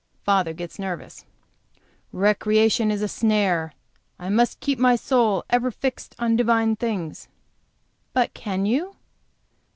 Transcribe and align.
Father 0.23 0.51
gets 0.51 0.79
nervous. 0.79 1.25
"Recreation 2.11 2.89
is 2.89 3.03
a 3.03 3.07
snare. 3.07 3.73
I 4.17 4.29
must 4.29 4.59
keep 4.59 4.79
my 4.79 4.95
soul 4.95 5.43
ever 5.51 5.69
fixed 5.69 6.15
on 6.17 6.35
divine 6.35 6.75
things." 6.75 7.27
"But 8.11 8.33
can 8.33 8.65
you?" 8.65 8.95